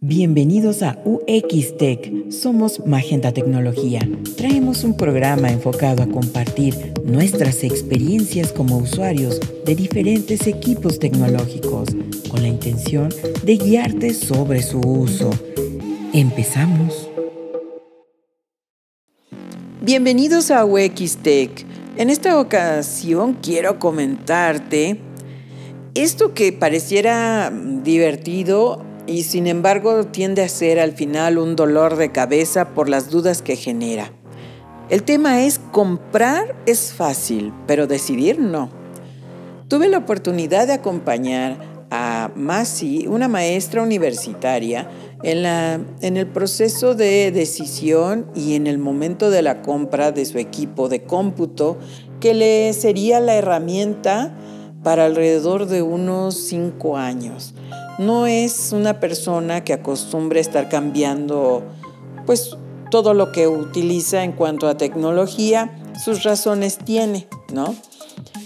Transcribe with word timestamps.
Bienvenidos 0.00 0.84
a 0.84 0.96
UX 1.04 1.76
Tech. 1.76 2.30
Somos 2.30 2.86
Magenta 2.86 3.32
Tecnología. 3.32 3.98
Traemos 4.36 4.84
un 4.84 4.96
programa 4.96 5.50
enfocado 5.50 6.04
a 6.04 6.06
compartir 6.06 6.92
nuestras 7.04 7.64
experiencias 7.64 8.52
como 8.52 8.78
usuarios 8.78 9.40
de 9.66 9.74
diferentes 9.74 10.46
equipos 10.46 11.00
tecnológicos 11.00 11.88
con 12.30 12.42
la 12.42 12.46
intención 12.46 13.08
de 13.42 13.56
guiarte 13.56 14.14
sobre 14.14 14.62
su 14.62 14.78
uso. 14.78 15.30
Empezamos. 16.12 17.10
Bienvenidos 19.82 20.52
a 20.52 20.64
UX 20.64 21.16
Tech. 21.16 21.66
En 21.96 22.08
esta 22.08 22.38
ocasión 22.38 23.36
quiero 23.42 23.80
comentarte 23.80 25.00
esto 25.94 26.34
que 26.34 26.52
pareciera 26.52 27.50
divertido 27.82 28.86
y 29.08 29.22
sin 29.22 29.46
embargo 29.46 30.04
tiende 30.04 30.42
a 30.42 30.48
ser 30.48 30.78
al 30.78 30.92
final 30.92 31.38
un 31.38 31.56
dolor 31.56 31.96
de 31.96 32.12
cabeza 32.12 32.74
por 32.74 32.90
las 32.90 33.08
dudas 33.08 33.40
que 33.40 33.56
genera. 33.56 34.12
El 34.90 35.02
tema 35.02 35.42
es 35.42 35.58
comprar 35.72 36.54
es 36.66 36.92
fácil, 36.92 37.52
pero 37.66 37.86
decidir 37.86 38.38
no. 38.38 38.70
Tuve 39.68 39.88
la 39.88 39.98
oportunidad 39.98 40.66
de 40.66 40.74
acompañar 40.74 41.56
a 41.90 42.30
Masi, 42.36 43.06
una 43.06 43.28
maestra 43.28 43.82
universitaria, 43.82 44.90
en, 45.22 45.42
la, 45.42 45.80
en 46.00 46.16
el 46.16 46.26
proceso 46.26 46.94
de 46.94 47.32
decisión 47.32 48.26
y 48.34 48.54
en 48.54 48.66
el 48.66 48.78
momento 48.78 49.30
de 49.30 49.42
la 49.42 49.62
compra 49.62 50.12
de 50.12 50.26
su 50.26 50.38
equipo 50.38 50.88
de 50.88 51.02
cómputo, 51.02 51.78
que 52.20 52.34
le 52.34 52.72
sería 52.74 53.20
la 53.20 53.34
herramienta 53.34 54.34
para 54.82 55.06
alrededor 55.06 55.66
de 55.66 55.82
unos 55.82 56.34
cinco 56.34 56.96
años 56.96 57.54
no 57.98 58.26
es 58.26 58.72
una 58.72 59.00
persona 59.00 59.64
que 59.64 59.72
acostumbre 59.72 60.38
a 60.38 60.42
estar 60.42 60.68
cambiando 60.68 61.62
pues 62.26 62.56
todo 62.90 63.14
lo 63.14 63.32
que 63.32 63.48
utiliza 63.48 64.24
en 64.24 64.32
cuanto 64.32 64.68
a 64.68 64.76
tecnología, 64.76 65.78
sus 66.02 66.22
razones 66.22 66.78
tiene, 66.78 67.28
¿no? 67.52 67.74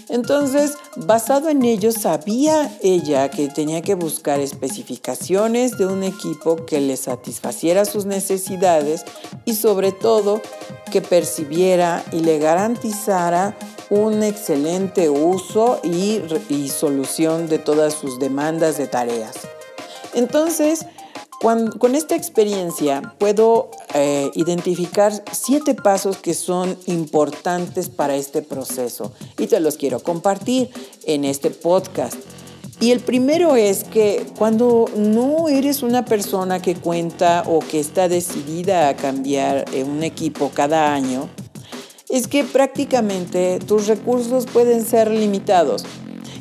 Entonces, 0.09 0.77
basado 0.95 1.49
en 1.49 1.63
ello, 1.63 1.91
sabía 1.91 2.77
ella 2.83 3.29
que 3.29 3.47
tenía 3.47 3.81
que 3.81 3.95
buscar 3.95 4.39
especificaciones 4.39 5.77
de 5.77 5.87
un 5.87 6.03
equipo 6.03 6.65
que 6.65 6.81
le 6.81 6.97
satisfaciera 6.97 7.85
sus 7.85 8.05
necesidades 8.05 9.05
y 9.45 9.55
sobre 9.55 9.91
todo 9.91 10.41
que 10.91 11.01
percibiera 11.01 12.03
y 12.11 12.19
le 12.19 12.37
garantizara 12.37 13.55
un 13.93 14.23
excelente 14.23 15.09
uso 15.09 15.79
y, 15.83 16.21
solución 16.69 17.47
de 17.47 17.59
todas 17.59 17.93
sus 17.93 18.17
demandas 18.17 18.77
de 18.77 18.87
tareas. 18.87 19.35
Entonces, 20.15 20.85
con 21.39 21.93
esta 21.93 22.15
experiencia 22.15 23.13
puedo 23.19 23.69
eh, 23.93 24.31
identificar 24.33 25.11
siete 25.31 25.75
pasos 25.75 26.17
que 26.17 26.33
son 26.33 26.75
importantes 26.87 27.89
para 27.89 28.15
este 28.15 28.41
proceso 28.41 29.11
y 29.37 29.47
te 29.47 29.59
los 29.59 29.77
quiero 29.77 29.99
compartir 29.99 30.69
en 31.05 31.25
este 31.25 31.51
podcast. 31.51 32.15
Y 32.79 32.91
el 32.91 32.99
primero 32.99 33.55
es 33.55 33.83
que 33.83 34.25
cuando 34.37 34.89
no 34.95 35.49
eres 35.49 35.83
una 35.83 36.03
persona 36.03 36.61
que 36.61 36.75
cuenta 36.75 37.43
o 37.45 37.59
que 37.59 37.79
está 37.79 38.09
decidida 38.09 38.89
a 38.89 38.95
cambiar 38.95 39.65
un 39.85 40.03
equipo 40.03 40.51
cada 40.53 40.93
año, 40.93 41.29
es 42.13 42.27
que 42.27 42.43
prácticamente 42.43 43.57
tus 43.57 43.87
recursos 43.87 44.45
pueden 44.45 44.85
ser 44.85 45.09
limitados. 45.09 45.83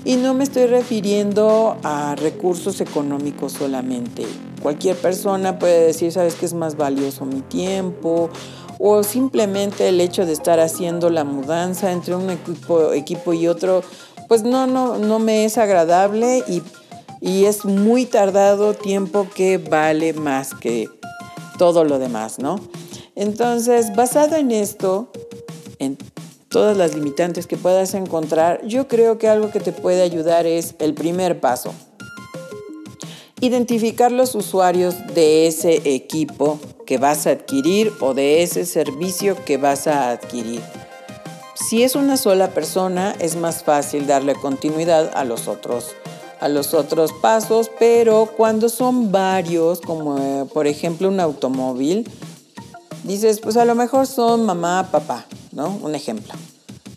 Y 0.04 0.16
no 0.16 0.34
me 0.34 0.44
estoy 0.44 0.66
refiriendo 0.66 1.78
a 1.82 2.14
recursos 2.14 2.82
económicos 2.82 3.52
solamente. 3.52 4.26
Cualquier 4.60 4.96
persona 4.96 5.58
puede 5.58 5.86
decir, 5.86 6.12
sabes 6.12 6.34
que 6.34 6.44
es 6.44 6.52
más 6.52 6.76
valioso 6.76 7.24
mi 7.24 7.40
tiempo 7.40 8.28
o 8.78 9.02
simplemente 9.02 9.88
el 9.88 9.98
hecho 10.02 10.26
de 10.26 10.34
estar 10.34 10.60
haciendo 10.60 11.08
la 11.08 11.24
mudanza 11.24 11.90
entre 11.90 12.16
un 12.16 12.28
equipo, 12.28 13.32
y 13.32 13.48
otro, 13.48 13.82
pues 14.28 14.42
no, 14.42 14.66
no, 14.66 14.98
no 14.98 15.20
me 15.20 15.46
es 15.46 15.56
agradable 15.56 16.44
y, 16.48 16.62
y 17.22 17.46
es 17.46 17.64
muy 17.64 18.04
tardado 18.04 18.74
tiempo 18.74 19.26
que 19.34 19.56
vale 19.56 20.12
más 20.12 20.52
que 20.52 20.90
todo 21.56 21.84
lo 21.84 21.98
demás, 21.98 22.38
¿no? 22.38 22.56
Entonces, 23.14 23.94
basado 23.94 24.36
en 24.36 24.50
esto, 24.50 25.10
en 25.82 25.98
todas 26.48 26.76
las 26.76 26.94
limitantes 26.94 27.46
que 27.46 27.56
puedas 27.56 27.94
encontrar, 27.94 28.64
yo 28.66 28.86
creo 28.86 29.18
que 29.18 29.28
algo 29.28 29.50
que 29.50 29.60
te 29.60 29.72
puede 29.72 30.02
ayudar 30.02 30.46
es 30.46 30.74
el 30.78 30.94
primer 30.94 31.40
paso. 31.40 31.72
Identificar 33.40 34.12
los 34.12 34.36
usuarios 34.36 34.94
de 35.14 35.48
ese 35.48 35.82
equipo 35.96 36.60
que 36.86 36.98
vas 36.98 37.26
a 37.26 37.30
adquirir 37.30 37.92
o 38.00 38.14
de 38.14 38.42
ese 38.42 38.64
servicio 38.66 39.36
que 39.44 39.56
vas 39.56 39.88
a 39.88 40.10
adquirir. 40.10 40.60
Si 41.54 41.82
es 41.82 41.96
una 41.96 42.16
sola 42.16 42.50
persona, 42.50 43.16
es 43.18 43.34
más 43.34 43.64
fácil 43.64 44.06
darle 44.06 44.34
continuidad 44.34 45.10
a 45.14 45.24
los 45.24 45.48
otros 45.48 45.94
a 46.38 46.48
los 46.48 46.74
otros 46.74 47.12
pasos, 47.12 47.70
pero 47.78 48.28
cuando 48.36 48.68
son 48.68 49.12
varios, 49.12 49.80
como 49.80 50.18
eh, 50.18 50.44
por 50.52 50.66
ejemplo 50.66 51.06
un 51.06 51.20
automóvil, 51.20 52.10
dices, 53.04 53.38
pues 53.38 53.56
a 53.56 53.64
lo 53.64 53.76
mejor 53.76 54.08
son 54.08 54.44
mamá, 54.44 54.88
papá, 54.90 55.24
¿no? 55.52 55.68
Un 55.82 55.94
ejemplo. 55.94 56.32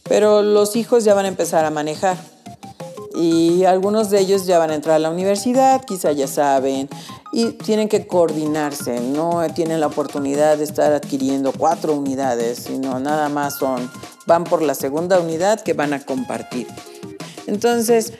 Pero 0.03 0.41
los 0.41 0.75
hijos 0.75 1.03
ya 1.03 1.13
van 1.13 1.25
a 1.25 1.29
empezar 1.29 1.65
a 1.65 1.69
manejar 1.69 2.17
y 3.15 3.63
algunos 3.63 4.09
de 4.09 4.19
ellos 4.19 4.45
ya 4.45 4.59
van 4.59 4.71
a 4.71 4.75
entrar 4.75 4.97
a 4.97 4.99
la 4.99 5.09
universidad, 5.09 5.83
quizá 5.85 6.11
ya 6.11 6.27
saben, 6.27 6.89
y 7.31 7.51
tienen 7.51 7.89
que 7.89 8.07
coordinarse, 8.07 8.99
no 8.99 9.41
tienen 9.53 9.79
la 9.79 9.87
oportunidad 9.87 10.57
de 10.57 10.65
estar 10.65 10.93
adquiriendo 10.93 11.53
cuatro 11.53 11.93
unidades, 11.93 12.59
sino 12.59 12.99
nada 12.99 13.29
más 13.29 13.57
son, 13.57 13.89
van 14.25 14.43
por 14.43 14.61
la 14.61 14.75
segunda 14.75 15.19
unidad 15.19 15.61
que 15.61 15.73
van 15.73 15.93
a 15.93 16.05
compartir. 16.05 16.67
Entonces, 17.47 18.13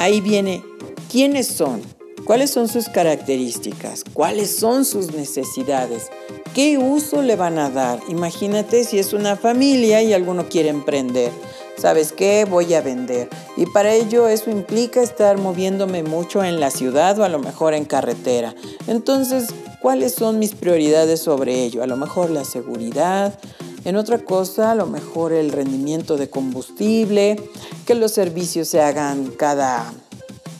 ahí 0.00 0.20
viene, 0.20 0.64
¿quiénes 1.10 1.46
son? 1.46 1.80
¿Cuáles 2.28 2.50
son 2.50 2.68
sus 2.68 2.90
características? 2.90 4.04
¿Cuáles 4.12 4.54
son 4.54 4.84
sus 4.84 5.14
necesidades? 5.14 6.10
¿Qué 6.54 6.76
uso 6.76 7.22
le 7.22 7.36
van 7.36 7.58
a 7.58 7.70
dar? 7.70 8.00
Imagínate 8.10 8.84
si 8.84 8.98
es 8.98 9.14
una 9.14 9.36
familia 9.36 10.02
y 10.02 10.12
alguno 10.12 10.46
quiere 10.46 10.68
emprender. 10.68 11.32
¿Sabes 11.78 12.12
qué? 12.12 12.44
Voy 12.44 12.74
a 12.74 12.82
vender. 12.82 13.30
Y 13.56 13.64
para 13.64 13.94
ello 13.94 14.28
eso 14.28 14.50
implica 14.50 15.00
estar 15.00 15.38
moviéndome 15.38 16.02
mucho 16.02 16.44
en 16.44 16.60
la 16.60 16.70
ciudad 16.70 17.18
o 17.18 17.24
a 17.24 17.30
lo 17.30 17.38
mejor 17.38 17.72
en 17.72 17.86
carretera. 17.86 18.54
Entonces, 18.86 19.46
¿cuáles 19.80 20.12
son 20.12 20.38
mis 20.38 20.54
prioridades 20.54 21.20
sobre 21.20 21.64
ello? 21.64 21.82
A 21.82 21.86
lo 21.86 21.96
mejor 21.96 22.28
la 22.28 22.44
seguridad. 22.44 23.38
En 23.86 23.96
otra 23.96 24.18
cosa, 24.18 24.72
a 24.72 24.74
lo 24.74 24.84
mejor 24.84 25.32
el 25.32 25.50
rendimiento 25.50 26.18
de 26.18 26.28
combustible, 26.28 27.40
que 27.86 27.94
los 27.94 28.12
servicios 28.12 28.68
se 28.68 28.82
hagan 28.82 29.28
cada 29.30 29.94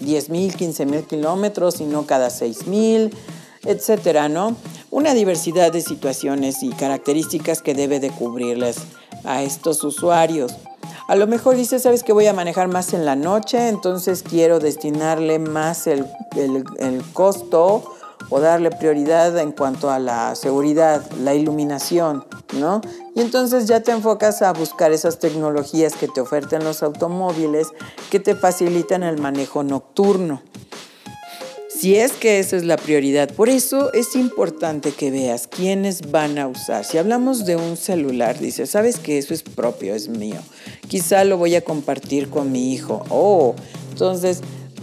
10 0.00 0.30
mil, 0.30 0.54
15 0.54 0.86
mil 0.86 1.04
kilómetros 1.04 1.80
y 1.80 1.84
no 1.84 2.06
cada 2.06 2.30
6 2.30 2.66
mil, 2.66 3.14
etcétera, 3.64 4.28
¿no? 4.28 4.56
Una 4.90 5.14
diversidad 5.14 5.72
de 5.72 5.80
situaciones 5.80 6.62
y 6.62 6.70
características 6.70 7.62
que 7.62 7.74
debe 7.74 8.00
de 8.00 8.10
cubrirles 8.10 8.78
a 9.24 9.42
estos 9.42 9.82
usuarios. 9.84 10.54
A 11.08 11.16
lo 11.16 11.26
mejor 11.26 11.56
dice, 11.56 11.78
sabes 11.78 12.02
que 12.02 12.12
voy 12.12 12.26
a 12.26 12.32
manejar 12.32 12.68
más 12.68 12.92
en 12.92 13.04
la 13.04 13.16
noche, 13.16 13.68
entonces 13.68 14.22
quiero 14.22 14.58
destinarle 14.58 15.38
más 15.38 15.86
el, 15.86 16.06
el 16.36 17.02
costo 17.12 17.97
o 18.30 18.40
darle 18.40 18.70
prioridad 18.70 19.36
en 19.38 19.52
cuanto 19.52 19.90
a 19.90 19.98
la 19.98 20.34
seguridad, 20.34 21.02
la 21.22 21.34
iluminación, 21.34 22.24
¿no? 22.58 22.80
Y 23.14 23.20
entonces 23.20 23.66
ya 23.66 23.80
te 23.82 23.92
enfocas 23.92 24.42
a 24.42 24.52
buscar 24.52 24.92
esas 24.92 25.18
tecnologías 25.18 25.94
que 25.94 26.08
te 26.08 26.20
ofertan 26.20 26.64
los 26.64 26.82
automóviles 26.82 27.68
que 28.10 28.20
te 28.20 28.34
facilitan 28.34 29.02
el 29.02 29.18
manejo 29.18 29.62
nocturno. 29.62 30.42
Si 31.78 31.94
es 31.94 32.10
que 32.10 32.40
esa 32.40 32.56
es 32.56 32.64
la 32.64 32.76
prioridad, 32.76 33.30
por 33.32 33.48
eso 33.48 33.92
es 33.92 34.16
importante 34.16 34.90
que 34.90 35.12
veas 35.12 35.46
quiénes 35.46 36.10
van 36.10 36.36
a 36.36 36.48
usar. 36.48 36.84
Si 36.84 36.98
hablamos 36.98 37.46
de 37.46 37.54
un 37.54 37.76
celular, 37.76 38.36
dices, 38.40 38.70
sabes 38.70 38.98
que 38.98 39.16
eso 39.16 39.32
es 39.32 39.44
propio, 39.44 39.94
es 39.94 40.08
mío. 40.08 40.40
Quizá 40.88 41.22
lo 41.22 41.36
voy 41.36 41.54
a 41.54 41.60
compartir 41.60 42.30
con 42.30 42.50
mi 42.50 42.72
hijo. 42.72 43.04
Oh, 43.10 43.54
entonces, 43.92 44.40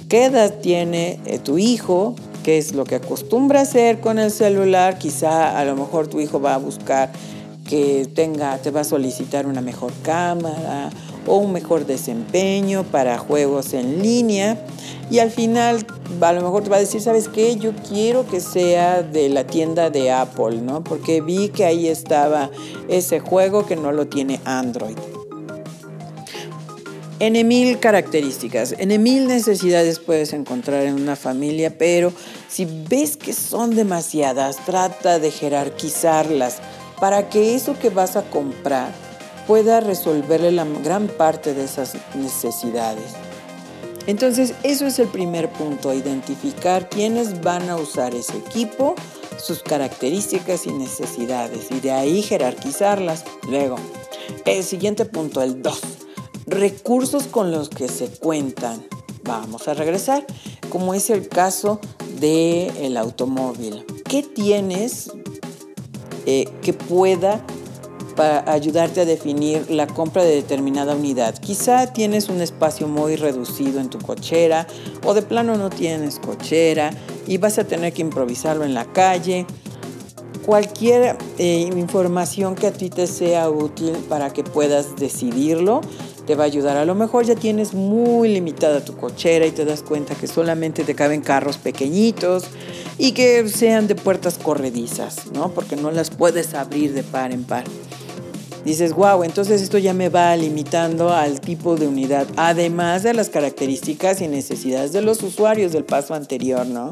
¿qué 0.07 0.23
edad 0.23 0.59
tiene 0.61 1.19
eh, 1.25 1.37
tu 1.37 1.57
hijo? 1.57 2.15
Qué 2.45 2.59
es 2.59 2.75
lo 2.75 2.83
que 2.83 2.93
acostumbra 2.93 3.61
hacer 3.61 3.99
con 3.99 4.19
el 4.19 4.29
celular. 4.29 4.99
Quizá 4.99 5.57
a 5.57 5.65
lo 5.65 5.75
mejor 5.75 6.05
tu 6.05 6.21
hijo 6.21 6.39
va 6.39 6.53
a 6.53 6.57
buscar 6.59 7.11
que 7.67 8.07
tenga, 8.13 8.59
te 8.59 8.69
va 8.69 8.81
a 8.81 8.83
solicitar 8.83 9.47
una 9.47 9.61
mejor 9.61 9.91
cámara 10.03 10.91
o 11.25 11.37
un 11.37 11.51
mejor 11.51 11.87
desempeño 11.87 12.83
para 12.83 13.17
juegos 13.17 13.73
en 13.73 14.03
línea. 14.03 14.63
Y 15.09 15.17
al 15.17 15.31
final 15.31 15.87
a 16.21 16.33
lo 16.33 16.41
mejor 16.41 16.61
te 16.61 16.69
va 16.69 16.75
a 16.75 16.81
decir, 16.81 17.01
¿sabes 17.01 17.29
qué? 17.29 17.55
Yo 17.55 17.71
quiero 17.89 18.27
que 18.27 18.39
sea 18.39 19.01
de 19.01 19.27
la 19.29 19.47
tienda 19.47 19.89
de 19.89 20.11
Apple, 20.11 20.61
¿no? 20.61 20.83
Porque 20.83 21.21
vi 21.21 21.49
que 21.49 21.65
ahí 21.65 21.87
estaba 21.87 22.51
ese 22.87 23.21
juego 23.21 23.65
que 23.65 23.75
no 23.75 23.91
lo 23.91 24.05
tiene 24.05 24.39
Android. 24.45 24.97
En 27.17 27.47
mil 27.47 27.79
características, 27.79 28.75
en 28.77 29.01
mil 29.01 29.27
necesidades 29.27 29.99
puedes 29.99 30.33
encontrar 30.33 30.81
en 30.85 30.95
una 30.95 31.15
familia, 31.15 31.77
pero 31.77 32.11
si 32.49 32.65
ves 32.65 33.15
que 33.15 33.31
son 33.31 33.73
demasiadas, 33.73 34.57
trata 34.65 35.17
de 35.17 35.31
jerarquizarlas 35.31 36.57
para 36.99 37.29
que 37.29 37.55
eso 37.55 37.79
que 37.79 37.89
vas 37.89 38.17
a 38.17 38.29
comprar 38.29 38.91
pueda 39.47 39.79
resolverle 39.79 40.51
la 40.51 40.65
gran 40.83 41.07
parte 41.07 41.53
de 41.53 41.63
esas 41.63 41.93
necesidades. 42.15 43.13
Entonces, 44.07 44.53
eso 44.63 44.85
es 44.85 44.99
el 44.99 45.07
primer 45.07 45.49
punto, 45.49 45.93
identificar 45.93 46.89
quiénes 46.89 47.41
van 47.41 47.69
a 47.69 47.77
usar 47.77 48.13
ese 48.13 48.35
equipo, 48.37 48.93
sus 49.37 49.63
características 49.63 50.67
y 50.67 50.73
necesidades, 50.73 51.71
y 51.71 51.79
de 51.79 51.91
ahí 51.91 52.21
jerarquizarlas. 52.21 53.23
Luego, 53.49 53.77
el 54.43 54.65
siguiente 54.65 55.05
punto, 55.05 55.41
el 55.41 55.61
2 55.61 56.04
recursos 56.47 57.27
con 57.27 57.51
los 57.51 57.69
que 57.69 57.87
se 57.87 58.09
cuentan. 58.09 58.83
Vamos 59.23 59.67
a 59.67 59.73
regresar, 59.73 60.25
como 60.69 60.93
es 60.93 61.09
el 61.09 61.27
caso 61.27 61.79
del 62.19 62.75
el 62.77 62.97
automóvil. 62.97 63.83
¿Qué 64.07 64.21
tienes 64.21 65.11
eh, 66.25 66.47
que 66.61 66.73
pueda 66.73 67.43
para 68.15 68.49
ayudarte 68.51 69.01
a 69.01 69.05
definir 69.05 69.69
la 69.69 69.87
compra 69.87 70.23
de 70.23 70.35
determinada 70.35 70.95
unidad. 70.95 71.37
Quizá 71.37 71.91
tienes 71.93 72.29
un 72.29 72.41
espacio 72.41 72.87
muy 72.87 73.15
reducido 73.15 73.79
en 73.79 73.89
tu 73.89 73.99
cochera 73.99 74.67
o 75.03 75.13
de 75.13 75.21
plano 75.21 75.55
no 75.55 75.69
tienes 75.69 76.19
cochera 76.19 76.91
y 77.27 77.37
vas 77.37 77.59
a 77.59 77.65
tener 77.65 77.93
que 77.93 78.01
improvisarlo 78.01 78.63
en 78.63 78.73
la 78.73 78.85
calle. 78.85 79.45
Cualquier 80.45 81.17
eh, 81.37 81.69
información 81.75 82.55
que 82.55 82.67
a 82.67 82.71
ti 82.71 82.89
te 82.89 83.07
sea 83.07 83.49
útil 83.49 83.93
para 84.09 84.31
que 84.31 84.43
puedas 84.43 84.95
decidirlo 84.95 85.81
te 86.25 86.35
va 86.35 86.43
a 86.43 86.47
ayudar. 86.47 86.77
A 86.77 86.85
lo 86.85 86.95
mejor 86.95 87.25
ya 87.25 87.35
tienes 87.35 87.73
muy 87.73 88.29
limitada 88.29 88.83
tu 88.83 88.95
cochera 88.95 89.45
y 89.45 89.51
te 89.51 89.65
das 89.65 89.83
cuenta 89.83 90.15
que 90.15 90.27
solamente 90.27 90.83
te 90.83 90.95
caben 90.95 91.21
carros 91.21 91.57
pequeñitos 91.57 92.45
y 92.97 93.11
que 93.11 93.47
sean 93.49 93.87
de 93.87 93.95
puertas 93.95 94.37
corredizas, 94.37 95.31
¿no? 95.33 95.51
Porque 95.51 95.75
no 95.75 95.91
las 95.91 96.09
puedes 96.09 96.53
abrir 96.53 96.93
de 96.93 97.03
par 97.03 97.31
en 97.31 97.43
par. 97.43 97.63
Dices, 98.63 98.93
wow, 98.93 99.23
entonces 99.23 99.61
esto 99.61 99.77
ya 99.77 99.93
me 99.93 100.09
va 100.09 100.35
limitando 100.35 101.13
al 101.13 101.39
tipo 101.39 101.75
de 101.75 101.87
unidad, 101.87 102.25
además 102.35 103.03
de 103.03 103.13
las 103.13 103.29
características 103.29 104.21
y 104.21 104.27
necesidades 104.27 104.91
de 104.91 105.03
los 105.03 105.21
usuarios 105.21 105.71
del 105.71 105.83
paso 105.83 106.15
anterior, 106.15 106.65
¿no? 106.65 106.89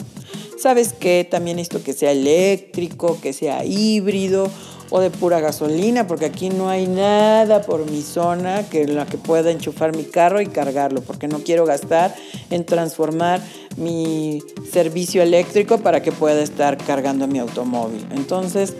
¿Sabes 0.59 0.94
qué? 0.94 1.27
También 1.29 1.57
esto 1.57 1.81
que 1.83 1.94
sea 1.94 2.12
eléctrico, 2.12 3.19
que 3.19 3.33
sea 3.33 3.65
híbrido 3.65 4.51
o 4.95 4.99
de 4.99 5.09
pura 5.09 5.39
gasolina, 5.39 6.05
porque 6.05 6.25
aquí 6.25 6.51
no 6.51 6.69
hay 6.69 6.85
nada 6.85 7.63
por 7.63 7.89
mi 7.89 8.03
zona 8.03 8.69
que 8.69 8.85
la 8.85 9.07
que 9.07 9.17
pueda 9.17 9.49
enchufar 9.49 9.97
mi 9.97 10.03
carro 10.03 10.39
y 10.39 10.45
cargarlo, 10.45 11.01
porque 11.01 11.27
no 11.27 11.39
quiero 11.39 11.65
gastar 11.65 12.13
en 12.51 12.63
transformar 12.63 13.41
mi 13.75 14.43
servicio 14.71 15.23
eléctrico 15.23 15.79
para 15.79 16.03
que 16.03 16.11
pueda 16.11 16.43
estar 16.43 16.77
cargando 16.77 17.27
mi 17.27 17.39
automóvil. 17.39 18.05
Entonces, 18.11 18.75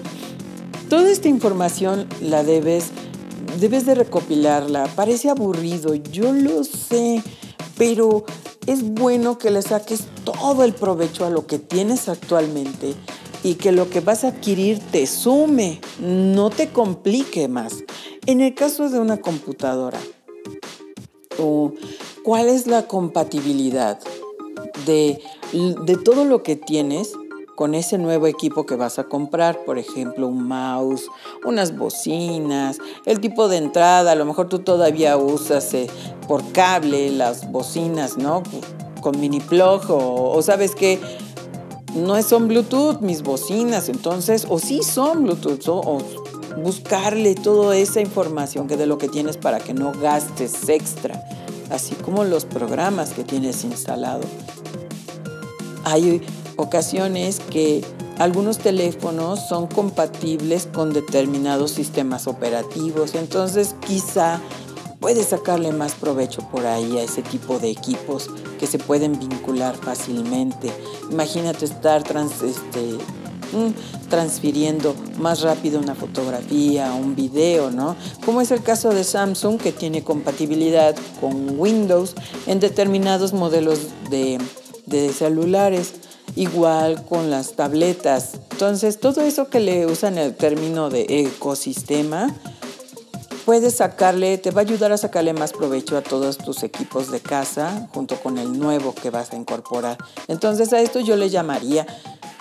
toda 0.88 1.10
esta 1.10 1.30
información 1.30 2.08
la 2.22 2.44
debes 2.44 2.92
debes 3.60 3.88
de 3.88 3.96
recopilarla. 3.96 4.86
Parece 4.96 5.32
aburrido, 5.32 5.96
yo 5.96 6.32
lo 6.32 6.64
sé, 6.64 7.24
pero 7.76 8.24
es 8.68 8.84
bueno 8.84 9.40
que 9.40 9.50
le 9.50 9.64
saques 9.64 10.04
todo 10.24 10.64
el 10.64 10.74
provecho 10.74 11.26
a 11.26 11.32
lo 11.32 11.48
que 11.48 11.58
tienes 11.58 12.08
actualmente 12.08 12.94
y 13.44 13.56
que 13.56 13.72
lo 13.72 13.90
que 13.90 14.00
vas 14.00 14.24
a 14.24 14.30
adquirir 14.30 14.80
te 14.80 15.06
sume, 15.06 15.82
no 16.00 16.50
te 16.50 16.70
complique 16.70 17.48
más. 17.48 17.84
En 18.26 18.42
el 18.42 18.56
caso 18.56 18.90
de 18.90 19.00
una 19.00 19.18
computadora, 19.18 20.00
¿cuál 22.24 22.48
es 22.48 22.68
la 22.68 22.88
compatibilidad 22.88 24.00
de, 24.86 25.20
de 25.52 25.98
todo 25.98 26.26
lo 26.26 26.42
que 26.42 26.56
tienes 26.56 27.14
con 27.56 27.76
ese 27.76 27.98
nuevo 27.98 28.28
equipo 28.28 28.66
que 28.66 28.76
vas 28.76 28.98
a 28.98 29.04
comprar, 29.04 29.64
por 29.66 29.78
ejemplo, 29.78 30.28
un 30.28 30.48
mouse, 30.48 31.08
unas 31.46 31.78
bocinas, 31.78 32.80
el 33.06 33.20
tipo 33.20 33.48
de 33.48 33.58
entrada, 33.58 34.14
a 34.14 34.16
lo 34.16 34.26
mejor 34.26 34.50
tú 34.50 34.60
todavía 34.60 35.18
usas 35.18 35.74
eh, 35.74 35.88
por 36.28 36.52
cable 36.52 37.12
las 37.12 37.52
bocinas, 37.52 38.18
¿no? 38.18 38.42
Con 39.02 39.20
mini 39.20 39.40
plug 39.40 39.92
o, 39.92 40.32
o 40.32 40.42
sabes 40.42 40.74
que 40.74 41.00
no 41.96 42.22
son 42.24 42.48
Bluetooth 42.48 43.02
mis 43.02 43.24
bocinas, 43.24 43.90
entonces, 43.90 44.46
o 44.50 44.60
sí 44.60 44.82
son 44.84 45.24
Bluetooth, 45.24 45.68
o, 45.68 45.98
buscarle 46.62 47.34
toda 47.36 47.76
esa 47.76 48.00
información 48.00 48.68
que 48.68 48.78
de 48.78 48.86
lo 48.86 48.98
que 48.98 49.10
tienes 49.10 49.38
para 49.38 49.60
que 49.60 49.74
no 49.74 49.92
gastes 49.92 50.70
extra, 50.70 51.24
así 51.72 51.96
como 51.96 52.24
los 52.24 52.46
programas 52.46 53.10
que 53.10 53.24
tienes 53.24 53.64
instalado. 53.64 54.22
Hay 55.84 56.22
ocasiones 56.56 57.40
que 57.40 57.84
algunos 58.20 58.60
teléfonos 58.60 59.48
son 59.48 59.68
compatibles 59.68 60.68
con 60.72 60.94
determinados 60.94 61.72
sistemas 61.72 62.28
operativos, 62.28 63.16
entonces 63.16 63.76
quizá 63.86 64.40
puedes 65.04 65.28
sacarle 65.28 65.74
más 65.74 65.96
provecho 65.96 66.48
por 66.50 66.66
ahí 66.66 66.98
a 66.98 67.04
ese 67.04 67.24
tipo 67.24 67.60
de 67.60 67.70
equipos 67.70 68.30
que 68.58 68.66
se 68.68 68.80
pueden 68.80 69.20
vincular 69.20 69.76
fácilmente. 69.76 70.72
Imagínate 71.12 71.66
estar 71.66 72.02
este, 72.02 72.94
mm, 73.52 74.08
transfiriendo 74.10 74.96
más 75.18 75.42
rápido 75.42 75.82
una 75.82 75.94
fotografía, 75.94 76.94
un 76.94 77.18
video, 77.18 77.70
¿no? 77.70 77.98
Como 78.26 78.40
es 78.40 78.52
el 78.52 78.64
caso 78.64 78.92
de 78.92 79.04
Samsung 79.04 79.60
que 79.60 79.74
tiene 79.74 80.06
compatibilidad 80.06 80.96
con 81.20 81.60
Windows 81.60 82.16
en 82.48 82.62
determinados 82.62 83.34
modelos 83.34 83.80
de, 84.10 84.38
de 84.86 85.12
celulares 85.12 85.96
igual 86.38 87.04
con 87.04 87.30
las 87.30 87.58
tabletas. 87.58 88.40
Entonces, 88.52 89.02
todo 89.02 89.20
eso 89.20 89.50
que 89.50 89.60
le 89.60 89.86
usan 89.86 90.18
el 90.18 90.34
término 90.34 90.90
de 90.90 91.06
ecosistema, 91.10 92.34
puedes 93.46 93.76
sacarle, 93.76 94.38
te 94.38 94.52
va 94.52 94.62
a 94.62 94.64
ayudar 94.64 94.92
a 94.92 94.98
sacarle 94.98 95.34
más 95.34 95.54
provecho 95.54 95.98
a 95.98 96.02
todos 96.02 96.38
tus 96.38 96.64
equipos 96.64 97.12
de 97.12 97.20
casa 97.20 97.88
junto 97.94 98.16
con 98.18 98.38
el 98.38 98.58
nuevo 98.58 98.94
que 98.94 99.10
vas 99.10 99.32
a 99.34 99.36
incorporar. 99.36 99.98
Entonces 100.28 100.74
a 100.74 100.80
esto 100.82 101.00
yo 101.00 101.16
le 101.16 101.30
llamaría 101.30 101.86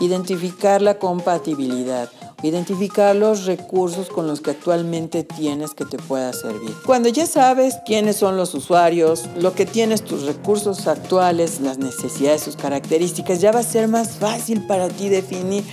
identificar 0.00 0.82
la 0.82 0.98
compatibilidad, 0.98 2.10
identificar 2.42 3.14
los 3.14 3.46
recursos 3.46 4.08
con 4.08 4.26
los 4.26 4.40
que 4.40 4.50
actualmente 4.50 5.22
tienes 5.22 5.74
que 5.74 5.84
te 5.84 5.98
pueda 5.98 6.32
servir. 6.32 6.74
Cuando 6.84 7.08
ya 7.08 7.26
sabes 7.26 7.76
quiénes 7.86 8.16
son 8.16 8.36
los 8.36 8.54
usuarios, 8.54 9.26
lo 9.36 9.54
que 9.54 9.66
tienes, 9.66 10.02
tus 10.02 10.22
recursos 10.24 10.86
actuales, 10.86 11.60
las 11.60 11.78
necesidades, 11.78 12.42
sus 12.42 12.56
características, 12.56 13.40
ya 13.40 13.52
va 13.52 13.60
a 13.60 13.64
ser 13.64 13.88
más 13.88 14.16
fácil 14.16 14.66
para 14.66 14.88
ti 14.88 15.08
definir 15.08 15.64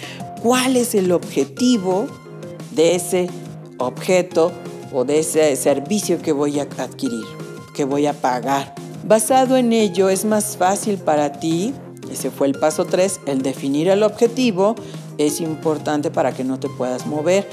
cuál 0.41 0.77
es 0.77 0.95
el 0.95 1.11
objetivo 1.11 2.07
de 2.71 2.95
ese 2.95 3.29
objeto 3.77 4.51
o 4.91 5.05
de 5.05 5.19
ese 5.19 5.55
servicio 5.55 6.21
que 6.21 6.31
voy 6.31 6.59
a 6.59 6.63
adquirir, 6.63 7.25
que 7.73 7.85
voy 7.85 8.07
a 8.07 8.13
pagar. 8.13 8.73
Basado 9.05 9.57
en 9.57 9.73
ello 9.73 10.09
es 10.09 10.25
más 10.25 10.57
fácil 10.57 10.97
para 10.97 11.33
ti, 11.33 11.73
ese 12.11 12.31
fue 12.31 12.47
el 12.47 12.53
paso 12.53 12.85
3, 12.85 13.21
el 13.27 13.41
definir 13.41 13.87
el 13.87 14.03
objetivo 14.03 14.75
es 15.17 15.41
importante 15.41 16.11
para 16.11 16.31
que 16.31 16.43
no 16.43 16.59
te 16.59 16.69
puedas 16.69 17.05
mover, 17.05 17.47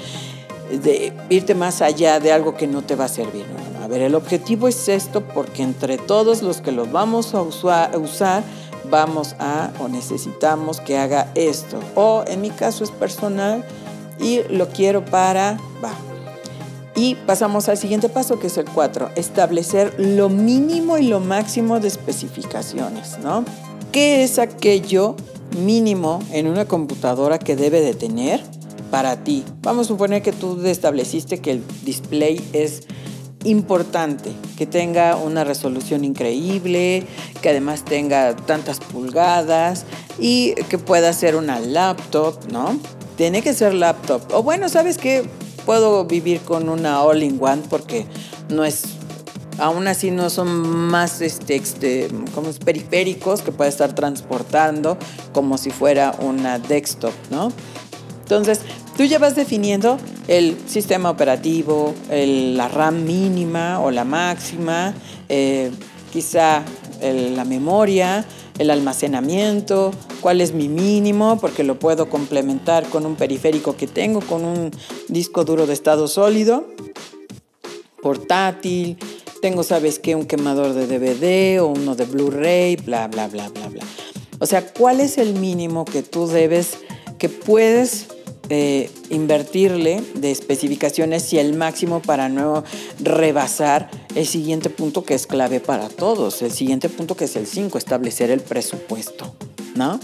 de 0.71 1.13
irte 1.29 1.55
más 1.55 1.83
allá 1.83 2.21
de 2.21 2.33
algo 2.33 2.57
que 2.57 2.67
no 2.67 2.83
te 2.83 2.97
va 2.97 3.05
a 3.05 3.09
servir. 3.09 3.45
A 3.83 3.89
ver, 3.89 4.03
el 4.03 4.15
objetivo 4.17 4.67
es 4.67 4.89
esto 4.89 5.23
porque 5.23 5.63
entre 5.63 5.97
todos 5.97 6.43
los 6.43 6.61
que 6.61 6.73
lo 6.73 6.87
vamos 6.87 7.35
a 7.35 7.43
usar, 7.43 8.43
vamos 8.91 9.37
a 9.39 9.71
o 9.79 9.89
necesitamos 9.89 10.81
que 10.81 10.99
haga 10.99 11.31
esto. 11.35 11.79
O 11.95 12.25
en 12.27 12.41
mi 12.41 12.51
caso 12.51 12.85
es 12.85 12.91
personal 12.91 13.65
y 14.19 14.43
lo 14.51 14.69
quiero 14.69 15.05
para, 15.05 15.59
va, 15.85 15.93
y 16.97 17.15
pasamos 17.15 17.69
al 17.69 17.77
siguiente 17.77 18.09
paso, 18.09 18.39
que 18.39 18.47
es 18.47 18.57
el 18.57 18.65
4, 18.65 19.11
establecer 19.17 19.95
lo 19.99 20.31
mínimo 20.31 20.97
y 20.99 21.07
lo 21.07 21.21
máximo 21.21 21.79
de 21.79 21.89
especificaciones, 21.89 23.19
¿no? 23.23 23.45
¿Qué 23.93 24.25
es 24.25 24.39
aquello 24.39 25.15
mínimo 25.59 26.21
en 26.33 26.49
una 26.49 26.65
computadora 26.65 27.39
que 27.39 27.55
debe 27.55 27.83
de 27.83 27.95
tener 27.95 28.43
para 28.91 29.23
ti? 29.23 29.45
Vamos 29.63 29.87
a 29.87 29.89
suponer 29.89 30.23
que 30.23 30.33
tú 30.33 30.61
estableciste 30.65 31.39
que 31.39 31.53
el 31.53 31.63
display 31.85 32.43
es 32.55 32.85
importante, 33.45 34.33
que 34.57 34.67
tenga 34.67 35.17
una 35.17 35.45
resolución 35.45 36.03
increíble, 36.03 37.07
que 37.43 37.51
además 37.51 37.85
tenga 37.85 38.35
tantas 38.35 38.81
pulgadas 38.81 39.85
y 40.19 40.55
que 40.69 40.79
pueda 40.79 41.13
ser 41.13 41.37
una 41.37 41.61
laptop, 41.61 42.51
¿no? 42.51 42.79
Tiene 43.17 43.43
que 43.43 43.53
ser 43.55 43.75
laptop. 43.75 44.23
O 44.33 44.43
bueno, 44.43 44.69
¿sabes 44.69 44.99
qué? 44.99 45.29
Puedo 45.67 46.05
vivir 46.05 46.41
con 46.41 46.69
una 46.71 47.03
all-in-one 47.03 47.63
porque 47.69 48.07
no 48.49 48.65
es, 48.65 48.85
aún 49.59 49.89
así 49.89 50.11
no 50.11 50.31
son 50.31 50.49
más 50.49 51.21
este, 51.21 51.57
este, 51.57 52.09
como 52.35 52.51
periféricos 52.53 53.43
que 53.43 53.53
puede 53.53 53.69
estar 53.69 53.95
transportando 53.95 54.97
como 55.33 55.59
si 55.59 55.71
fuera 55.71 56.15
una 56.21 56.59
desktop, 56.59 57.13
¿no? 57.31 57.53
Entonces, 58.23 58.61
tú 58.97 59.05
ya 59.05 59.19
vas 59.19 59.37
definiendo 59.37 59.99
el 60.27 60.57
sistema 60.67 61.11
operativo, 61.11 61.95
la 62.11 62.69
RAM 62.69 63.05
mínima 63.05 63.81
o 63.81 63.91
la 63.91 64.05
máxima, 64.05 64.95
eh, 65.29 65.71
quizá 66.13 66.63
la 67.01 67.45
memoria, 67.45 68.25
el 68.59 68.71
almacenamiento, 68.71 69.93
cuál 70.21 70.41
es 70.41 70.53
mi 70.53 70.69
mínimo, 70.69 71.39
porque 71.41 71.65
lo 71.65 71.79
puedo 71.79 72.09
complementar 72.09 72.89
con 72.89 73.07
un 73.07 73.17
periférico 73.17 73.77
que 73.77 73.87
tengo, 73.87 74.21
con 74.21 74.45
un 74.45 74.71
disco 75.09 75.45
duro 75.45 75.67
de 75.67 75.75
estado 75.75 76.09
sólido, 76.09 76.67
portátil, 78.03 78.99
tengo, 79.43 79.63
¿sabes 79.63 79.99
qué? 79.99 80.15
Un 80.15 80.27
quemador 80.27 80.73
de 80.73 80.87
DVD 80.87 81.61
o 81.63 81.69
uno 81.69 81.95
de 81.95 82.05
Blu-ray, 82.05 82.77
bla, 82.77 83.09
bla, 83.09 83.29
bla, 83.29 83.49
bla, 83.49 83.69
bla. 83.69 83.85
O 84.39 84.47
sea, 84.47 84.67
¿cuál 84.73 85.01
es 85.01 85.19
el 85.19 85.35
mínimo 85.35 85.85
que 85.85 86.03
tú 86.03 86.27
debes, 86.27 86.79
que 87.19 87.29
puedes 87.29 88.09
eh, 88.49 88.91
invertirle 89.11 90.03
de 90.15 90.31
especificaciones 90.31 91.33
y 91.33 91.39
el 91.39 91.55
máximo 91.55 92.01
para 92.01 92.29
no 92.29 92.65
rebasar 93.01 93.91
el 94.17 94.27
siguiente 94.27 94.71
punto 94.71 95.05
que 95.05 95.15
es 95.15 95.27
clave 95.27 95.61
para 95.61 95.91
todos, 95.91 96.41
el 96.41 96.51
siguiente 96.51 96.89
punto 96.89 97.17
que 97.17 97.27
es 97.27 97.37
el 97.37 97.47
5, 97.47 97.77
establecer 97.77 98.31
el 98.31 98.41
presupuesto, 98.41 99.35
¿no? 99.75 100.01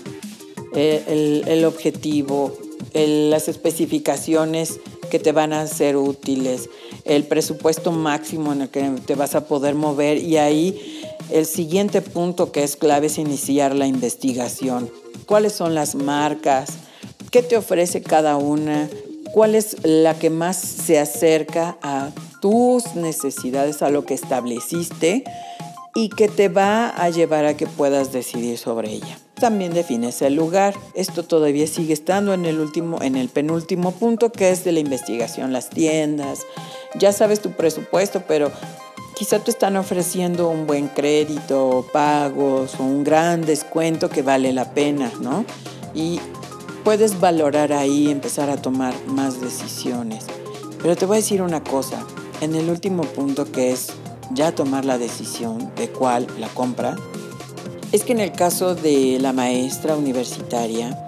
Eh, 0.74 1.42
el, 1.48 1.64
objetivo, 1.64 2.56
las 2.92 3.48
especificaciones 3.48 4.80
que 5.10 5.18
te 5.18 5.32
van 5.32 5.54
a 5.54 5.66
ser 5.66 5.96
útiles, 5.96 6.68
el 7.06 7.24
presupuesto 7.24 7.90
máximo 7.90 8.52
en 8.52 8.62
el 8.62 8.68
que 8.68 8.82
te 9.06 9.14
vas 9.14 9.34
a 9.34 9.46
poder 9.46 9.74
mover 9.74 10.18
y 10.18 10.36
ahí 10.36 11.02
el 11.30 11.46
siguiente 11.46 12.02
punto 12.02 12.52
que 12.52 12.64
es 12.64 12.76
clave 12.76 13.06
es 13.06 13.16
iniciar 13.16 13.74
la 13.74 13.86
investigación. 13.86 14.90
¿Cuáles 15.24 15.54
son 15.54 15.74
las 15.74 15.94
marcas? 15.94 16.68
¿Qué 17.30 17.42
te 17.42 17.56
ofrece 17.56 18.02
cada 18.02 18.36
una? 18.36 18.90
¿Cuál 19.32 19.54
es 19.54 19.76
la 19.84 20.18
que 20.18 20.28
más 20.28 20.58
se 20.58 20.98
acerca 20.98 21.78
a 21.80 22.10
tus 22.42 22.96
necesidades, 22.96 23.80
a 23.82 23.88
lo 23.88 24.04
que 24.04 24.14
estableciste 24.14 25.24
y 25.94 26.08
que 26.08 26.28
te 26.28 26.48
va 26.48 26.88
a 26.88 27.08
llevar 27.08 27.46
a 27.46 27.56
que 27.56 27.68
puedas 27.68 28.12
decidir 28.12 28.58
sobre 28.58 28.90
ella? 28.90 29.16
También 29.36 29.72
defines 29.72 30.20
el 30.22 30.34
lugar. 30.34 30.74
Esto 30.94 31.22
todavía 31.22 31.66
sigue 31.66 31.94
estando 31.94 32.34
en 32.34 32.44
el 32.44 32.58
último, 32.58 33.00
en 33.00 33.16
el 33.16 33.28
penúltimo 33.28 33.92
punto 33.92 34.32
que 34.32 34.50
es 34.50 34.64
de 34.64 34.72
la 34.72 34.80
investigación, 34.80 35.52
las 35.52 35.70
tiendas. 35.70 36.40
Ya 36.98 37.12
sabes 37.12 37.40
tu 37.40 37.52
presupuesto, 37.52 38.24
pero 38.26 38.50
quizá 39.14 39.38
te 39.38 39.52
están 39.52 39.76
ofreciendo 39.76 40.48
un 40.48 40.66
buen 40.66 40.88
crédito, 40.88 41.86
pagos 41.92 42.74
o 42.80 42.82
un 42.82 43.04
gran 43.04 43.42
descuento 43.42 44.10
que 44.10 44.22
vale 44.22 44.52
la 44.52 44.74
pena, 44.74 45.12
¿no? 45.20 45.44
Y 45.94 46.18
puedes 46.82 47.20
valorar 47.20 47.72
ahí, 47.72 48.10
empezar 48.10 48.50
a 48.50 48.56
tomar 48.56 48.94
más 49.06 49.40
decisiones. 49.40 50.24
Pero 50.82 50.96
te 50.96 51.06
voy 51.06 51.18
a 51.18 51.20
decir 51.20 51.42
una 51.42 51.62
cosa, 51.62 52.04
en 52.42 52.56
el 52.56 52.68
último 52.68 53.04
punto 53.04 53.50
que 53.50 53.70
es 53.70 53.86
ya 54.34 54.52
tomar 54.52 54.84
la 54.84 54.98
decisión 54.98 55.72
de 55.76 55.88
cuál 55.88 56.26
la 56.40 56.48
compra, 56.48 56.96
es 57.92 58.02
que 58.02 58.12
en 58.12 58.20
el 58.20 58.32
caso 58.32 58.74
de 58.74 59.18
la 59.20 59.32
maestra 59.32 59.96
universitaria, 59.96 60.98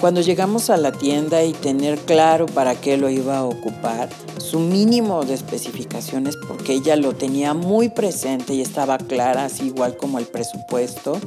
cuando 0.00 0.20
llegamos 0.20 0.68
a 0.68 0.76
la 0.76 0.90
tienda 0.90 1.44
y 1.44 1.52
tener 1.52 1.96
claro 2.00 2.46
para 2.46 2.74
qué 2.74 2.96
lo 2.96 3.08
iba 3.08 3.38
a 3.38 3.44
ocupar, 3.44 4.08
su 4.38 4.58
mínimo 4.58 5.24
de 5.24 5.34
especificaciones, 5.34 6.36
porque 6.48 6.72
ella 6.72 6.96
lo 6.96 7.14
tenía 7.14 7.54
muy 7.54 7.90
presente 7.90 8.54
y 8.54 8.60
estaba 8.60 8.98
clara, 8.98 9.44
así 9.44 9.66
igual 9.66 9.96
como 9.96 10.18
el 10.18 10.26
presupuesto, 10.26 11.20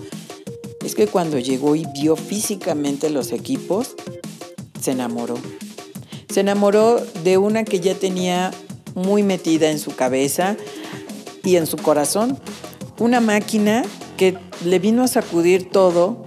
es 0.84 0.93
que 0.93 1.08
cuando 1.08 1.39
llegó 1.39 1.75
y 1.77 1.86
vio 1.93 2.17
físicamente 2.17 3.10
los 3.10 3.32
equipos, 3.32 3.96
se 4.82 4.91
enamoró. 4.91 5.36
Se 6.27 6.41
enamoró 6.41 7.00
de 7.24 7.38
una 7.38 7.63
que 7.63 7.79
ya 7.79 7.93
tenía 7.93 8.51
muy 8.96 9.24
metida 9.24 9.70
en 9.70 9.80
su 9.80 9.96
cabeza 9.96 10.56
y 11.44 11.56
en 11.56 11.68
su 11.68 11.78
corazón. 11.78 12.38
Una 13.00 13.20
máquina 13.20 13.84
que 14.18 14.38
le 14.66 14.80
vino 14.80 15.04
a 15.04 15.08
sacudir 15.08 15.70
todo 15.70 16.24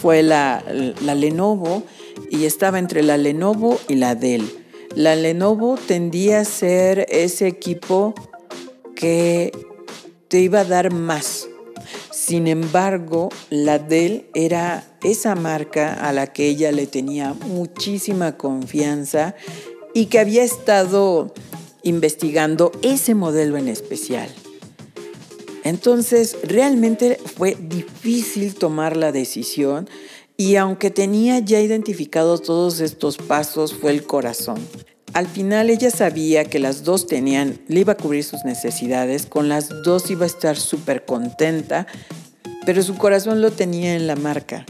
fue 0.00 0.22
la, 0.22 0.62
la 1.02 1.14
Lenovo 1.14 1.82
y 2.30 2.44
estaba 2.44 2.78
entre 2.78 3.02
la 3.02 3.16
Lenovo 3.16 3.78
y 3.88 3.94
la 3.94 4.14
Dell. 4.14 4.44
La 4.94 5.16
Lenovo 5.16 5.76
tendía 5.76 6.40
a 6.40 6.44
ser 6.44 7.06
ese 7.08 7.46
equipo 7.46 8.14
que 8.94 9.52
te 10.28 10.40
iba 10.40 10.60
a 10.60 10.64
dar 10.64 10.92
más, 10.92 11.48
sin 12.14 12.46
embargo, 12.46 13.28
la 13.50 13.78
Dell 13.78 14.30
era 14.34 14.84
esa 15.02 15.34
marca 15.34 15.92
a 15.92 16.12
la 16.12 16.28
que 16.28 16.46
ella 16.48 16.72
le 16.72 16.86
tenía 16.86 17.34
muchísima 17.34 18.38
confianza 18.38 19.34
y 19.92 20.06
que 20.06 20.20
había 20.20 20.42
estado 20.42 21.34
investigando 21.84 22.72
ese 22.82 23.14
modelo 23.14 23.56
en 23.56 23.68
especial. 23.68 24.28
Entonces, 25.62 26.36
realmente 26.42 27.18
fue 27.36 27.56
difícil 27.58 28.54
tomar 28.54 28.96
la 28.96 29.12
decisión 29.12 29.88
y 30.36 30.56
aunque 30.56 30.90
tenía 30.90 31.38
ya 31.38 31.60
identificados 31.60 32.42
todos 32.42 32.80
estos 32.80 33.16
pasos, 33.16 33.72
fue 33.72 33.92
el 33.92 34.04
corazón. 34.04 34.58
Al 35.12 35.28
final 35.28 35.70
ella 35.70 35.90
sabía 35.90 36.44
que 36.44 36.58
las 36.58 36.82
dos 36.82 37.06
tenían, 37.06 37.60
le 37.68 37.80
iba 37.80 37.92
a 37.92 37.96
cubrir 37.96 38.24
sus 38.24 38.44
necesidades, 38.44 39.26
con 39.26 39.48
las 39.48 39.68
dos 39.84 40.10
iba 40.10 40.24
a 40.24 40.26
estar 40.26 40.56
súper 40.56 41.04
contenta, 41.04 41.86
pero 42.66 42.82
su 42.82 42.96
corazón 42.96 43.40
lo 43.40 43.52
tenía 43.52 43.94
en 43.94 44.08
la 44.08 44.16
marca. 44.16 44.66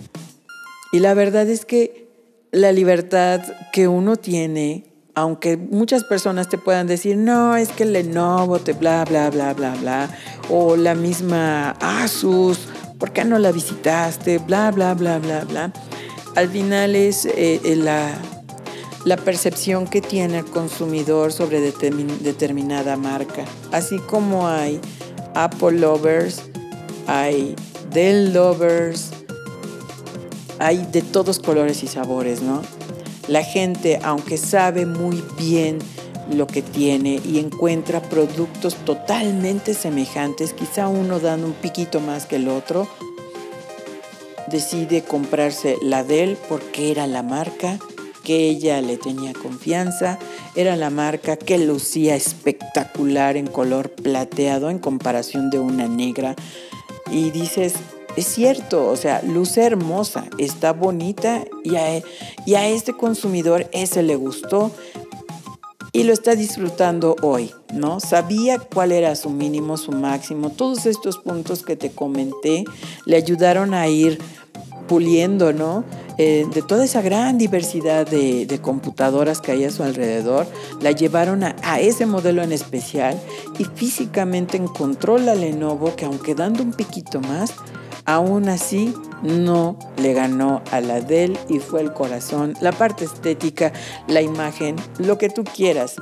Y 0.92 0.99
la 0.99 1.14
verdad 1.14 1.49
es 1.49 1.64
que 1.64 2.09
la 2.52 2.73
libertad 2.73 3.40
que 3.73 3.88
uno 3.88 4.16
tiene, 4.16 4.85
aunque 5.14 5.56
muchas 5.56 6.04
personas 6.04 6.49
te 6.49 6.59
puedan 6.59 6.87
decir, 6.87 7.16
no, 7.16 7.56
es 7.56 7.68
que 7.68 7.85
Lenovo 7.85 8.59
te 8.59 8.73
bla, 8.73 9.04
bla, 9.04 9.30
bla, 9.30 9.54
bla, 9.54 9.75
bla, 9.75 10.11
o 10.50 10.76
la 10.76 10.94
misma 10.94 11.71
Asus, 11.80 12.59
¿por 12.99 13.12
qué 13.12 13.25
no 13.25 13.38
la 13.38 13.52
visitaste? 13.52 14.38
Bla, 14.38 14.71
bla, 14.71 14.94
bla, 14.94 15.18
bla, 15.18 15.44
bla. 15.44 15.73
Al 16.35 16.49
final 16.49 16.97
es 16.97 17.26
eh, 17.26 17.61
eh, 17.64 17.76
la 17.76 18.11
la 19.04 19.16
percepción 19.18 19.87
que 19.87 20.00
tiene 20.00 20.38
el 20.38 20.44
consumidor 20.47 21.33
sobre 21.33 21.61
determinada 21.61 22.97
marca. 22.97 23.44
Así 23.71 23.99
como 23.99 24.49
hay 24.49 24.80
Apple 25.35 25.73
lovers, 25.73 26.42
hay 27.06 27.54
Dell 27.92 28.33
lovers, 28.33 29.11
hay 30.59 30.87
de 30.90 31.02
todos 31.02 31.38
colores 31.38 31.83
y 31.83 31.87
sabores, 31.87 32.40
¿no? 32.40 32.62
La 33.28 33.43
gente, 33.43 33.99
aunque 34.02 34.37
sabe 34.37 34.87
muy 34.87 35.25
bien 35.38 35.78
lo 36.33 36.47
que 36.47 36.62
tiene 36.62 37.21
y 37.25 37.38
encuentra 37.38 38.02
productos 38.02 38.76
totalmente 38.85 39.75
semejantes, 39.75 40.52
quizá 40.52 40.88
uno 40.88 41.21
dando 41.21 41.47
un 41.47 41.52
piquito 41.54 42.00
más 42.00 42.26
que 42.26 42.37
el 42.37 42.49
otro, 42.49 42.88
decide 44.49 45.02
comprarse 45.02 45.76
la 45.83 46.04
Dell 46.04 46.37
porque 46.49 46.90
era 46.90 47.07
la 47.07 47.23
marca 47.23 47.78
que 48.25 48.49
ella 48.49 48.81
le 48.81 48.97
tenía 48.97 49.33
confianza. 49.35 50.19
Era 50.57 50.76
la 50.76 50.90
marca 50.90 51.37
que 51.37 51.59
lucía 51.59 52.16
espectacular 52.16 53.37
en 53.37 53.47
color 53.47 53.90
plateado 53.90 54.71
en 54.71 54.78
comparación 54.78 55.50
de 55.50 55.59
una 55.59 55.87
negra. 55.87 56.35
Y 57.12 57.31
dices, 57.31 57.75
es 58.16 58.26
cierto, 58.26 58.87
o 58.87 58.97
sea, 58.97 59.23
luce 59.23 59.62
hermosa, 59.62 60.25
está 60.38 60.73
bonita 60.73 61.44
y 61.64 61.76
a, 61.76 62.02
y 62.47 62.54
a 62.54 62.68
este 62.68 62.92
consumidor 62.92 63.68
ese 63.73 64.02
le 64.02 64.16
gustó 64.16 64.71
y 65.92 66.02
lo 66.02 66.12
está 66.12 66.35
disfrutando 66.35 67.14
hoy, 67.23 67.52
¿no? 67.73 68.00
Sabía 68.00 68.59
cuál 68.59 68.90
era 68.90 69.14
su 69.14 69.30
mínimo, 69.30 69.76
su 69.76 69.92
máximo. 69.92 70.50
Todos 70.50 70.87
estos 70.87 71.18
puntos 71.18 71.62
que 71.62 71.76
te 71.76 71.90
comenté 71.90 72.64
le 73.06 73.16
ayudaron 73.16 73.75
a 73.75 73.87
ir 73.87 74.18
puliendo, 74.88 75.52
¿no? 75.52 75.85
Eh, 76.18 76.47
de 76.52 76.62
toda 76.62 76.85
esa 76.85 77.00
gran 77.02 77.38
diversidad 77.38 78.06
de, 78.06 78.59
computadoras 78.61 79.40
que 79.40 79.52
hay 79.52 79.64
a 79.64 79.71
su 79.71 79.83
alrededor, 79.83 80.47
la 80.80 80.92
llevaron 80.92 81.42
a, 81.42 81.56
a, 81.62 81.80
ese 81.80 82.06
modelo 82.06 82.42
en 82.42 82.52
especial 82.52 83.18
y 83.59 83.64
físicamente 83.64 84.56
encontró 84.56 85.18
la 85.18 85.35
Lenovo 85.35 85.97
que 85.97 86.04
aunque 86.04 86.35
dando 86.35 86.62
un 86.62 86.73
piquito 86.73 87.21
más, 87.21 87.52
aún 88.04 88.49
así 88.49 88.94
no 89.23 89.78
le 89.96 90.12
ganó 90.12 90.62
a 90.70 90.80
la 90.80 91.00
Dell 91.00 91.38
y 91.49 91.58
fue 91.58 91.80
el 91.80 91.92
corazón, 91.92 92.54
la 92.61 92.73
parte 92.73 93.04
estética, 93.04 93.73
la 94.06 94.23
imagen, 94.23 94.76
lo 94.99 95.18
que 95.18 95.28
tú 95.28 95.44
quieras. 95.44 95.96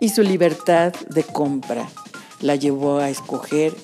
Y 0.00 0.10
su 0.10 0.22
libertad 0.22 0.92
de 1.08 1.22
compra 1.22 1.88
la 2.40 2.56
llevó 2.56 2.98
a 2.98 3.08
escoger 3.08 3.74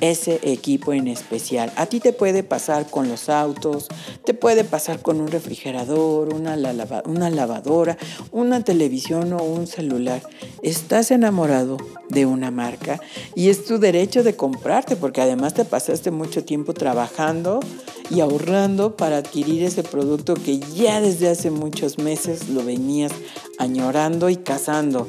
ese 0.00 0.40
equipo 0.42 0.92
en 0.92 1.08
especial. 1.08 1.72
A 1.76 1.86
ti 1.86 2.00
te 2.00 2.12
puede 2.12 2.42
pasar 2.42 2.90
con 2.90 3.08
los 3.08 3.28
autos, 3.28 3.88
te 4.24 4.34
puede 4.34 4.64
pasar 4.64 5.02
con 5.02 5.20
un 5.20 5.28
refrigerador, 5.28 6.32
una, 6.32 6.56
una 7.04 7.30
lavadora, 7.30 7.98
una 8.30 8.62
televisión 8.64 9.32
o 9.32 9.42
un 9.42 9.66
celular. 9.66 10.22
Estás 10.62 11.10
enamorado 11.10 11.76
de 12.08 12.26
una 12.26 12.50
marca 12.50 13.00
y 13.34 13.48
es 13.48 13.64
tu 13.64 13.78
derecho 13.78 14.22
de 14.22 14.36
comprarte 14.36 14.96
porque 14.96 15.20
además 15.20 15.54
te 15.54 15.64
pasaste 15.64 16.10
mucho 16.10 16.44
tiempo 16.44 16.74
trabajando 16.74 17.60
y 18.10 18.20
ahorrando 18.20 18.96
para 18.96 19.18
adquirir 19.18 19.62
ese 19.64 19.82
producto 19.82 20.34
que 20.34 20.58
ya 20.58 21.00
desde 21.00 21.28
hace 21.28 21.50
muchos 21.50 21.98
meses 21.98 22.48
lo 22.48 22.64
venías 22.64 23.12
añorando 23.58 24.30
y 24.30 24.36
cazando. 24.36 25.08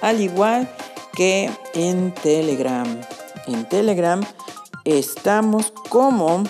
al 0.01 0.23
igual 0.23 0.67
que 1.15 1.51
en 1.75 2.15
Telegram. 2.23 3.03
En 3.47 3.69
Telegram 3.69 4.25
estamos 4.87 5.75
como 5.91 6.43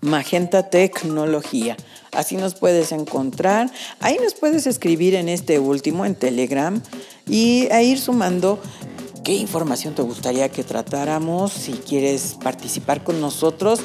Magenta 0.00 0.70
Tecnología. 0.70 1.76
Así 2.10 2.36
nos 2.36 2.56
puedes 2.56 2.90
encontrar. 2.90 3.70
Ahí 4.00 4.18
nos 4.20 4.34
puedes 4.34 4.66
escribir 4.66 5.14
en 5.14 5.28
este 5.28 5.60
último, 5.60 6.04
en 6.04 6.16
Telegram, 6.16 6.82
y 7.28 7.68
a 7.70 7.80
ir 7.82 8.00
sumando 8.00 8.58
qué 9.28 9.34
información 9.34 9.94
te 9.94 10.00
gustaría 10.00 10.48
que 10.48 10.64
tratáramos. 10.64 11.52
Si 11.52 11.72
quieres 11.72 12.38
participar 12.42 13.04
con 13.04 13.20
nosotros, 13.20 13.78